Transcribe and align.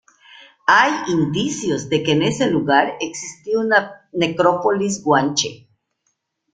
Hay 0.65 1.11
indicios 1.13 1.87
de 1.87 2.01
que 2.01 2.13
en 2.13 2.23
ese 2.23 2.49
lugar 2.49 2.95
existía 3.01 3.59
una 3.59 4.09
necrópolis 4.11 5.03
guanche. 5.03 5.69